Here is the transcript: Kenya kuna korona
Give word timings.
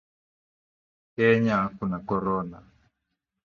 Kenya 1.15 1.59
kuna 1.77 1.97
korona 2.07 2.57